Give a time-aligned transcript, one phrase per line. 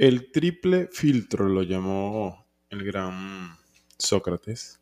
[0.00, 3.54] El triple filtro lo llamó el gran
[3.98, 4.80] Sócrates.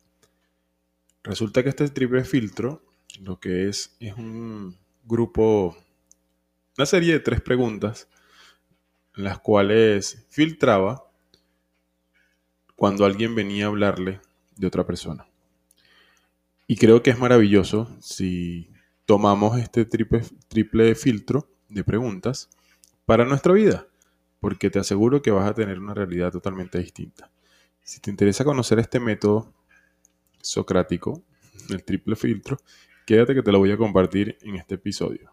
[1.23, 2.85] Resulta que este triple filtro
[3.19, 5.75] lo que es es un grupo,
[6.77, 8.07] una serie de tres preguntas,
[9.17, 11.11] en las cuales filtraba
[12.77, 14.21] cuando alguien venía a hablarle
[14.55, 15.27] de otra persona.
[16.65, 18.71] Y creo que es maravilloso si
[19.03, 22.49] tomamos este triple, triple filtro de preguntas
[23.05, 23.88] para nuestra vida,
[24.39, 27.31] porque te aseguro que vas a tener una realidad totalmente distinta.
[27.81, 29.53] Si te interesa conocer este método
[30.41, 31.21] socrático,
[31.69, 32.57] el triple filtro,
[33.05, 35.31] quédate que te lo voy a compartir en este episodio.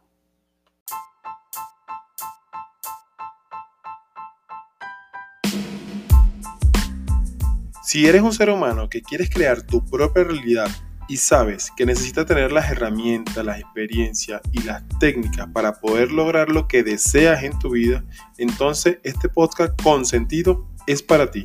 [7.82, 10.68] Si eres un ser humano que quieres crear tu propia realidad
[11.08, 16.48] y sabes que necesitas tener las herramientas, las experiencias y las técnicas para poder lograr
[16.50, 18.04] lo que deseas en tu vida,
[18.38, 21.44] entonces este podcast con sentido es para ti.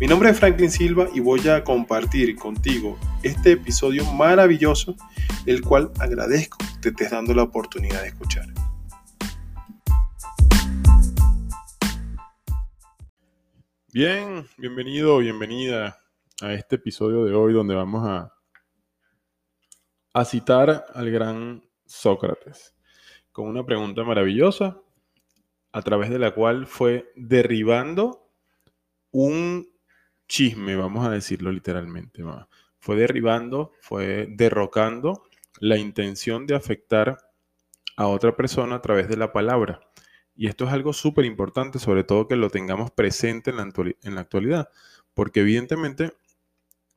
[0.00, 4.96] Mi nombre es Franklin Silva y voy a compartir contigo este episodio maravilloso,
[5.46, 8.48] el cual agradezco que te estés dando la oportunidad de escuchar.
[13.92, 15.96] Bien, bienvenido, bienvenida
[16.40, 18.33] a este episodio de hoy donde vamos a,
[20.14, 22.74] a citar al gran Sócrates
[23.32, 24.80] con una pregunta maravillosa
[25.72, 28.30] a través de la cual fue derribando
[29.10, 29.68] un
[30.28, 32.22] chisme, vamos a decirlo literalmente.
[32.78, 35.24] Fue derribando, fue derrocando
[35.58, 37.18] la intención de afectar
[37.96, 39.80] a otra persona a través de la palabra.
[40.36, 44.68] Y esto es algo súper importante, sobre todo que lo tengamos presente en la, actualidad,
[45.12, 46.12] porque evidentemente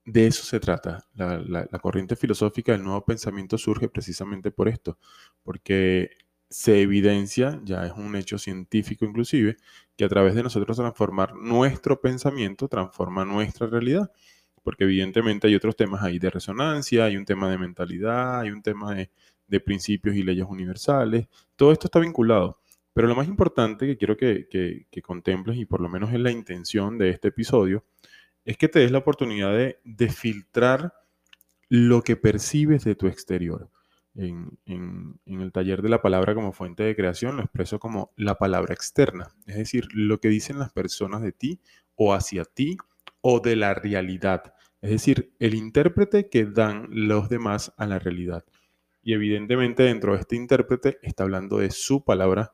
[0.07, 1.05] de eso se trata.
[1.13, 4.97] La, corriente filosófica del nuevo pensamiento surge precisamente por esto,
[5.43, 6.11] porque
[6.49, 9.57] se evidencia, ya es un hecho científico inclusive,
[9.97, 14.09] que a través de nosotros transformar nuestro pensamiento transforma nuestra realidad.
[14.63, 18.61] Porque evidentemente hay otros temas ahí de resonancia, hay un tema de mentalidad, hay un
[18.61, 19.09] tema de,
[19.59, 21.27] principios y leyes universales.
[21.57, 22.61] Todo esto está vinculado.
[22.93, 26.31] Pero lo más importante que quiero que, que, contemples, y por lo menos es la
[26.31, 27.83] intención de este episodio,
[28.47, 30.93] es que te des la oportunidad de, filtrar
[31.67, 33.69] lo que percibes de tu exterior.
[34.15, 34.57] En,
[35.25, 39.35] el taller de la palabra como fuente de creación lo expreso como la palabra externa,
[39.45, 41.59] es decir, lo que dicen las personas de ti
[41.95, 42.77] o hacia ti
[43.19, 48.45] o de la realidad, es decir, el intérprete que dan los demás a la realidad.
[49.01, 52.53] Y evidentemente dentro de este intérprete está hablando de su palabra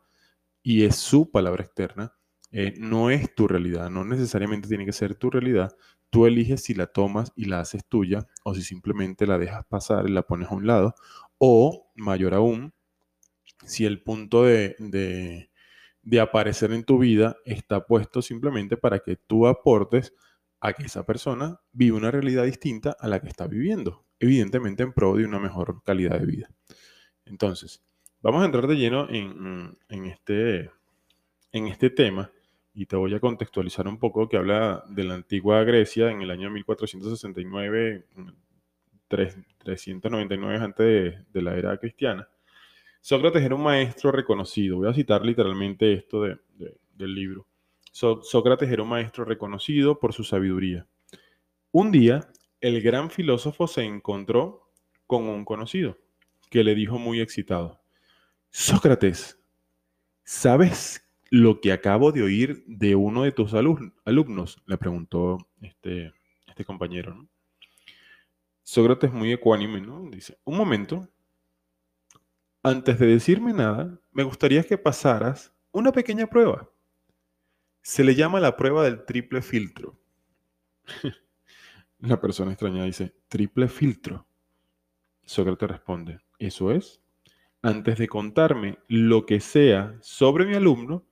[0.63, 2.15] y es su palabra externa,
[2.53, 5.75] eh, no es tu realidad, no necesariamente tiene que ser tu realidad.
[6.09, 10.07] Tú eliges si la tomas y la haces tuya o si simplemente la dejas pasar
[10.07, 10.95] y la pones a un lado.
[11.37, 12.73] O, mayor aún,
[13.65, 15.49] si el punto de, de,
[16.03, 20.13] de aparecer en tu vida está puesto simplemente para que tú aportes
[20.61, 24.93] a que esa persona viva una realidad distinta a la que está viviendo, evidentemente en
[24.93, 26.49] pro de una mejor calidad de vida.
[27.25, 27.83] Entonces,
[28.23, 30.71] Vamos a entrar de lleno en, este,
[31.51, 32.31] en este tema
[32.73, 36.31] y te voy a contextualizar un poco que habla de la antigua Grecia en el
[36.31, 38.06] año 1469,
[39.07, 42.28] 399 antes de, la era cristiana.
[43.00, 44.78] Sócrates era un maestro reconocido.
[44.78, 47.45] Voy a citar literalmente esto del libro.
[47.91, 50.88] Sócrates era un maestro reconocido por su sabiduría.
[51.72, 52.28] Un día,
[52.59, 54.72] el gran filósofo se encontró
[55.06, 55.97] con un conocido
[56.50, 57.81] que le dijo muy excitado,
[58.50, 59.39] Sócrates,
[60.23, 64.61] ¿sabes lo que acabo de oír de uno de tus alumnos?
[64.67, 66.13] Le preguntó este,
[66.45, 67.27] este compañero.
[68.61, 70.07] Sócrates muy ecuánime, ¿no?
[70.11, 71.09] Dice, un momento,
[72.61, 76.69] antes de decirme nada, me gustaría que pasaras una pequeña prueba.
[77.81, 79.97] Se le llama la prueba del triple filtro.
[81.97, 84.27] la persona extraña dice, triple filtro.
[85.23, 87.03] Sócrates responde, ¿eso es?
[87.63, 91.05] antes de contarme lo que sea sobre mi alumno,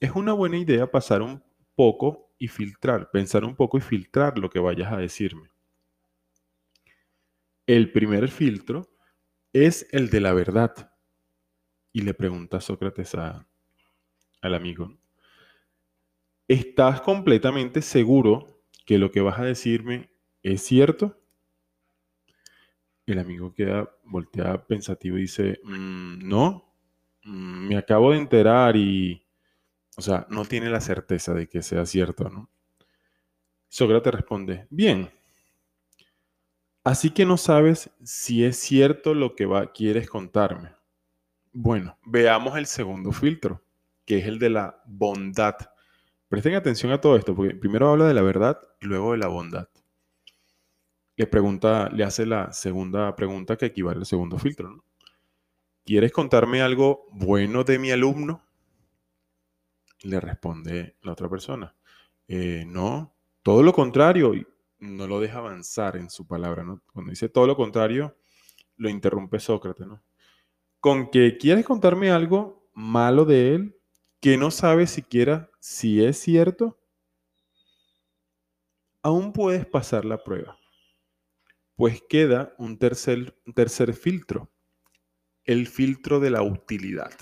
[0.00, 1.42] es una buena idea pasar un
[1.74, 5.50] poco y filtrar, pensar un poco y filtrar lo que vayas a decirme.
[7.66, 8.88] El primer filtro
[9.52, 10.92] es el de la verdad.
[11.92, 14.96] Y le pregunta Sócrates al amigo,
[16.46, 20.10] ¿estás completamente seguro que lo que vas a decirme
[20.42, 21.20] es cierto?
[23.06, 26.74] El amigo queda, voltea pensativo y dice, mm, no,
[27.24, 29.27] mm, me acabo de enterar y,
[29.98, 32.48] o sea, no tiene la certeza de que sea cierto, ¿no?
[33.68, 35.10] Sócrates responde, bien,
[36.84, 40.70] así que no sabes si es cierto lo que va, quieres contarme.
[41.52, 43.64] Bueno, veamos el segundo filtro,
[44.04, 45.56] que es el de la bondad.
[46.28, 49.26] Presten atención a todo esto, porque primero habla de la verdad y luego de la
[49.26, 49.68] bondad.
[51.16, 54.84] Le pregunta, le hace la segunda pregunta que equivale al segundo filtro.
[55.84, 58.47] ¿Quieres contarme algo bueno de mi alumno?
[60.02, 61.74] Le responde la otra persona.
[62.26, 64.32] Eh, no, todo lo contrario,
[64.78, 66.62] no lo deja avanzar en su palabra.
[66.64, 66.82] ¿no?
[66.92, 68.16] Cuando dice todo lo contrario,
[68.76, 69.86] lo interrumpe Sócrates.
[69.86, 70.02] ¿no?
[70.80, 73.76] Con que quieres contarme algo malo de él
[74.20, 76.78] que no sabes siquiera si es cierto,
[79.02, 80.58] aún puedes pasar la prueba.
[81.76, 84.50] Pues queda un tercer, tercer filtro,
[85.44, 87.12] el filtro de la utilidad.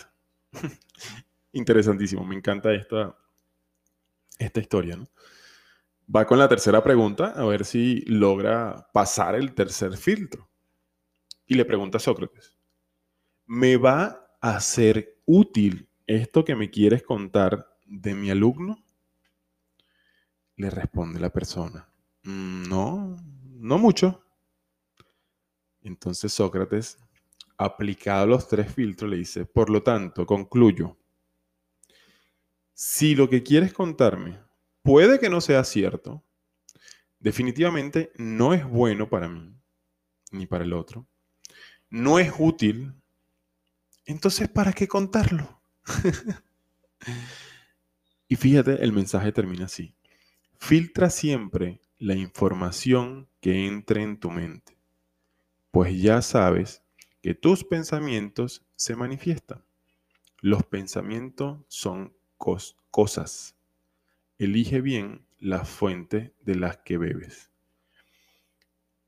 [1.52, 3.16] Interesantísimo, me encanta esta,
[4.38, 4.98] esta historia.
[6.14, 10.48] Va con la tercera pregunta, a ver si logra pasar el tercer filtro.
[11.46, 12.56] Y le pregunta a Sócrates,
[13.46, 18.84] ¿me va a ser útil esto que me quieres contar de mi alumno?
[20.56, 21.88] Le responde la persona,
[22.22, 23.16] mm, no,
[23.58, 24.22] no mucho.
[25.82, 26.98] Entonces Sócrates,
[27.58, 30.96] aplicado los tres filtros, le dice, por lo tanto, concluyo,
[32.78, 34.38] si lo que quieres contarme
[34.82, 36.22] puede que no sea cierto,
[37.18, 39.58] definitivamente no es bueno para mí
[40.30, 41.06] ni para el otro,
[41.88, 42.92] no es útil,
[44.04, 45.62] entonces ¿para qué contarlo?
[48.28, 49.94] y fíjate, el mensaje termina así.
[50.58, 54.76] Filtra siempre la información que entre en tu mente,
[55.70, 56.82] pues ya sabes
[57.22, 59.64] que tus pensamientos se manifiestan.
[60.42, 63.56] Los pensamientos son cosas.
[64.38, 67.50] Elige bien la fuente de las que bebes.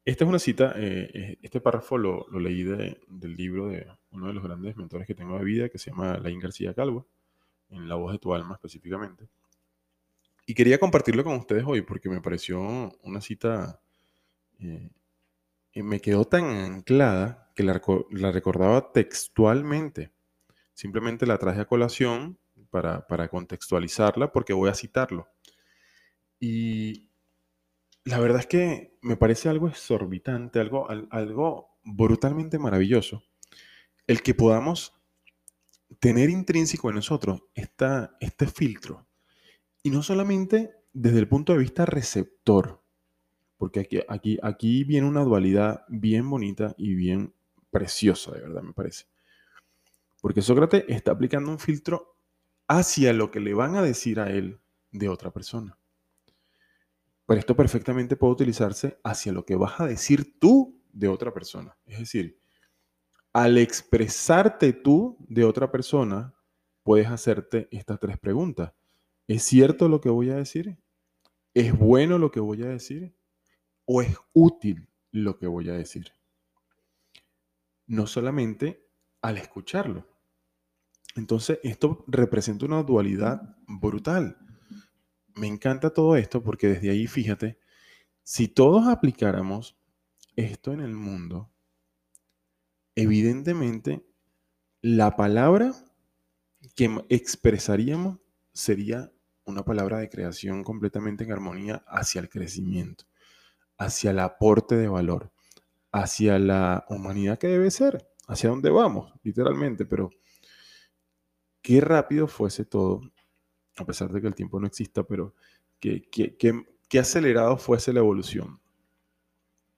[0.05, 4.33] Esta es una cita, eh, eh, este párrafo lo, leí del libro de uno de
[4.33, 7.07] los grandes mentores que tengo de vida, que se llama Laín García Calvo,
[7.69, 9.29] en La voz de tu alma específicamente.
[10.47, 12.59] Y quería compartirlo con ustedes hoy porque me pareció
[13.03, 13.83] una cita,
[14.61, 14.89] eh,
[15.75, 17.79] me quedó tan anclada que la,
[18.11, 20.11] la recordaba textualmente.
[20.73, 22.39] Simplemente la traje a colación
[22.71, 25.29] para, contextualizarla porque voy a citarlo.
[26.41, 27.11] Y
[28.05, 33.25] la verdad es que me parece algo exorbitante, algo, algo brutalmente maravilloso,
[34.07, 34.95] el que podamos
[36.01, 39.07] tener intrínseco en nosotros esta, este filtro.
[39.83, 42.83] Y no solamente desde el punto de vista receptor,
[43.57, 47.35] porque aquí, aquí, aquí viene una dualidad bien bonita y bien
[47.71, 49.07] preciosa, de verdad, me parece.
[50.21, 52.18] Porque Sócrates está aplicando un filtro
[52.69, 54.61] hacia lo que le van a decir a él
[54.93, 55.77] de otra persona.
[57.27, 61.77] Pero esto perfectamente puede utilizarse hacia lo que vas a decir tú de otra persona.
[61.85, 62.41] Es decir,
[63.33, 66.35] al expresarte tú de otra persona,
[66.83, 68.73] puedes hacerte estas tres preguntas.
[69.27, 70.79] ¿Es cierto lo que voy a decir?
[71.53, 73.15] ¿Es bueno lo que voy a decir?
[73.85, 76.13] ¿O es útil lo que voy a decir?
[77.87, 78.87] No solamente
[79.21, 80.07] al escucharlo,
[81.19, 84.39] entonces, esto representa una dualidad brutal.
[85.35, 87.59] Me encanta todo esto porque desde ahí, fíjate,
[88.23, 89.77] si todos aplicáramos
[90.37, 91.51] esto en el mundo,
[92.95, 94.07] evidentemente
[94.81, 95.75] la palabra
[96.77, 98.19] que expresaríamos
[98.53, 99.11] sería
[99.45, 103.07] una palabra de creación completamente en armonía hacia el crecimiento,
[103.77, 105.33] hacia el aporte de valor,
[105.91, 110.11] hacia la humanidad que debe ser, hacia dónde vamos, literalmente, pero
[111.69, 113.03] qué rápido fuese todo,
[113.77, 115.35] a pesar de que el tiempo no exista, pero
[115.79, 118.59] qué, qué, acelerado fuese la evolución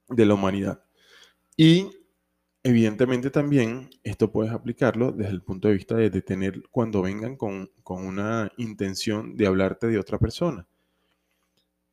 [0.08, 0.84] de la humanidad.
[1.56, 1.90] Y
[2.62, 7.72] evidentemente también esto puedes aplicarlo desde el punto de vista de detener cuando vengan con,
[7.82, 10.68] con, una intención de hablarte de otra persona.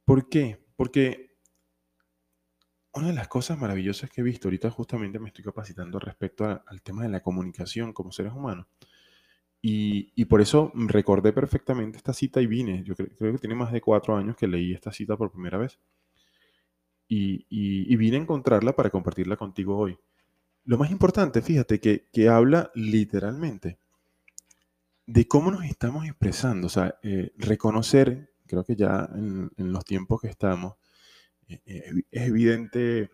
[0.06, 0.64] ¿Por qué?
[0.76, 1.40] Porque
[2.94, 6.84] una de las cosas maravillosas que he visto, ahorita justamente me estoy capacitando respecto al
[6.84, 8.68] tema de la comunicación como seres humanos,
[9.62, 12.84] y, por eso recordé perfectamente esta cita y vine.
[12.84, 15.80] Yo creo, que tiene más de cuatro años que leí esta cita por primera vez.
[17.08, 19.98] Y, vine a encontrarla para compartirla contigo hoy.
[20.66, 23.80] Lo más importante, fíjate, que, que habla literalmente
[25.06, 26.68] de cómo nos estamos expresando.
[26.68, 30.76] O sea, eh, reconocer, creo que ya en, los tiempos que estamos,
[31.48, 33.10] eh, eh, es evidente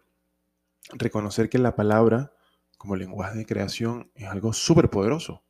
[0.94, 2.34] reconocer que la palabra
[2.78, 5.44] como lenguaje de creación es algo súper poderoso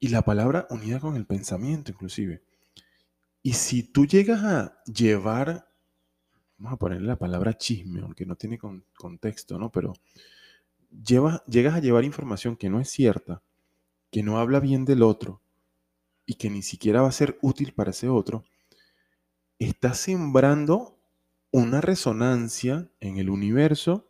[0.00, 2.42] y la palabra unida con el pensamiento inclusive.
[3.42, 5.68] Y si tú llegas a llevar,
[6.58, 9.70] vamos a ponerle la palabra chisme, aunque no tiene contexto, ¿no?
[9.70, 9.92] Pero
[10.90, 13.42] llevas, llegas a llevar información que no es cierta,
[14.10, 15.40] que no habla bien del otro,
[16.26, 18.44] y que ni siquiera va a ser útil para ese otro,
[19.58, 20.96] está sembrando
[21.50, 24.08] una resonancia en el universo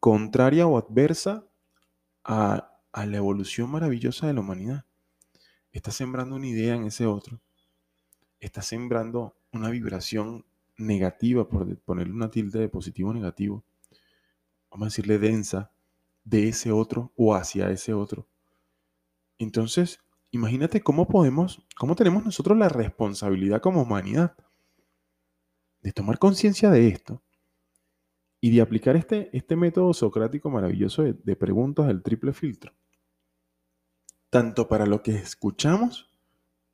[0.00, 1.46] contraria o adversa
[2.24, 4.84] a, la evolución maravillosa de la humanidad.
[5.74, 7.40] Está sembrando una idea en ese otro.
[8.38, 13.64] Está sembrando una vibración negativa, por ponerle una tilde de positivo o negativo.
[14.70, 15.72] Vamos a decirle densa,
[16.22, 18.28] de ese otro o hacia ese otro.
[19.36, 19.98] Entonces,
[20.30, 24.36] imagínate cómo podemos, cómo tenemos nosotros la responsabilidad como humanidad
[25.82, 27.20] de tomar conciencia de esto
[28.40, 32.72] y de aplicar este, este método socrático maravilloso de preguntas del triple filtro,
[34.34, 36.10] tanto para lo que escuchamos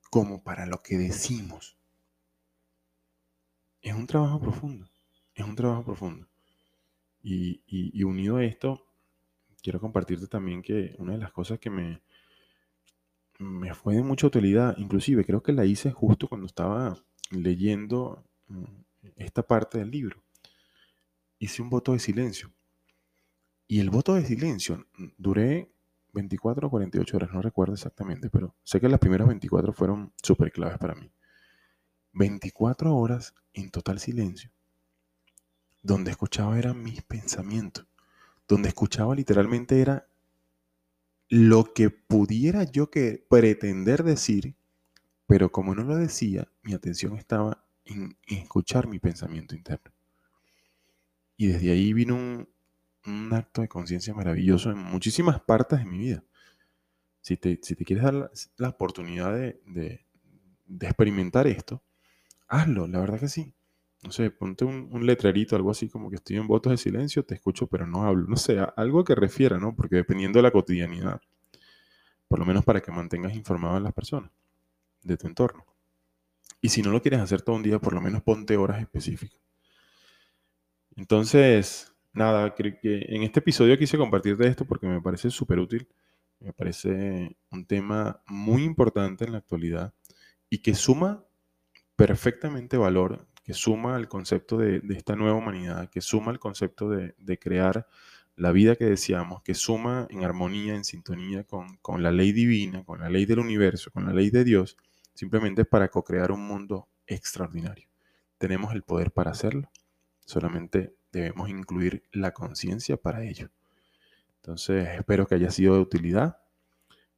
[0.08, 1.76] como para lo que decimos.
[3.82, 4.88] Es un trabajo profundo,
[5.34, 6.26] es un trabajo profundo.
[7.22, 8.86] Y, unido a esto,
[9.62, 12.00] quiero compartirte también que una de las cosas que me,
[13.38, 16.96] me fue de mucha utilidad, inclusive creo que la hice justo cuando estaba
[17.30, 18.64] leyendo mm,
[19.16, 20.22] esta parte del libro.
[21.38, 22.50] Hice un voto de silencio.
[23.68, 25.74] Y el voto de silencio, mm, duré
[26.12, 30.52] 24 o 48 horas, no recuerdo exactamente, pero sé que las primeras 24 fueron súper
[30.52, 31.10] claves para mí.
[32.12, 34.50] 24 horas en total silencio,
[35.82, 37.86] donde escuchaba eran mis pensamientos,
[38.48, 40.06] donde escuchaba literalmente era
[41.28, 44.56] lo que pudiera yo que pretender decir,
[45.26, 49.92] pero como no lo decía, mi atención estaba en, escuchar mi pensamiento interno.
[51.36, 52.48] Y desde ahí vino un,
[53.32, 56.24] acto de conciencia maravilloso en muchísimas partes de mi vida.
[57.20, 60.06] Si te, si te quieres dar la, oportunidad de,
[60.80, 61.82] experimentar esto,
[62.48, 63.54] hazlo, la verdad que sí.
[64.02, 67.22] No sé, ponte un, un, letrerito, algo así como que estoy en votos de silencio,
[67.24, 68.26] te escucho, pero no hablo.
[68.26, 69.76] No sé, algo que refiera, ¿no?
[69.76, 71.20] Porque dependiendo de la cotidianidad,
[72.28, 74.30] por lo menos para que mantengas informadas a las personas
[75.02, 75.66] de tu entorno.
[76.60, 79.40] Y si no lo quieres hacer todo un día, por lo menos ponte horas específicas.
[80.96, 85.88] Entonces, nada, creo que en este episodio quise compartirte esto porque me parece súper útil.
[86.40, 89.94] Me parece un tema muy importante en la actualidad
[90.48, 91.24] y que suma
[91.96, 97.38] perfectamente valor, que suma al concepto de, esta nueva humanidad, que suma al concepto de,
[97.38, 97.86] crear
[98.36, 102.84] la vida que deseamos, que suma en armonía, en sintonía con, con la ley divina,
[102.84, 104.78] con la ley del universo, con la ley de Dios
[105.14, 107.86] simplemente para co-crear un mundo extraordinario.
[108.38, 109.70] Tenemos el poder para hacerlo,
[110.24, 113.50] solamente debemos incluir la conciencia para ello.
[114.36, 116.38] Entonces, espero que haya sido de utilidad.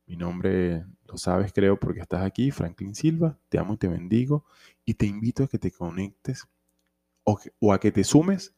[0.07, 3.39] Mi nombre lo sabes, creo, porque estás aquí, Franklin Silva.
[3.49, 4.45] Te amo y te bendigo.
[4.85, 6.49] Y te invito a que te conectes
[7.25, 8.55] o, o a que te sumes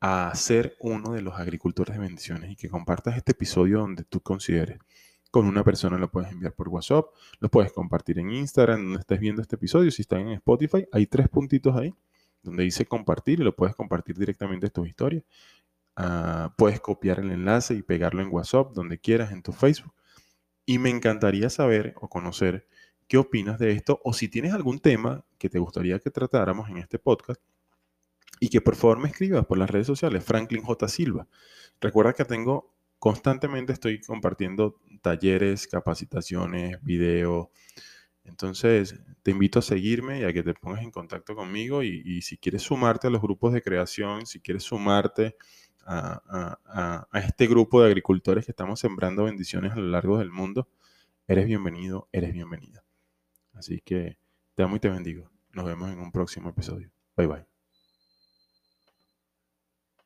[0.00, 4.20] a ser uno de los agricultores de bendiciones y que compartas este episodio donde tú
[4.20, 4.78] consideres
[5.30, 7.06] con una persona lo puedes enviar por WhatsApp,
[7.40, 9.90] lo puedes compartir en Instagram, donde estés viendo este episodio.
[9.90, 11.94] Si están en Spotify, hay tres puntitos ahí
[12.42, 15.24] donde dice compartir y lo puedes compartir directamente en tus historias.
[15.96, 19.92] Ah, puedes copiar el enlace y pegarlo en WhatsApp, donde quieras, en tu Facebook.
[20.64, 22.68] Y me encantaría saber o conocer
[23.08, 26.76] qué opinas de esto o si tienes algún tema que te gustaría que tratáramos en
[26.76, 27.40] este podcast
[28.38, 30.88] y que por favor me escribas por las redes sociales, Franklin J.
[30.88, 31.26] Silva.
[31.80, 37.48] Recuerda que tengo constantemente estoy compartiendo talleres, capacitaciones, videos.
[38.28, 42.38] Entonces, te invito a seguirme y a que te pongas en contacto conmigo y, si
[42.38, 45.36] quieres sumarte a los grupos de creación, si quieres sumarte
[45.84, 50.68] a, a, este grupo de agricultores que estamos sembrando bendiciones a lo largo del mundo,
[51.26, 52.84] eres bienvenido, eres bienvenida.
[53.54, 54.18] Así que
[54.54, 55.30] te amo y te bendigo.
[55.52, 56.90] Nos vemos en un próximo episodio.
[57.16, 57.57] Bye bye.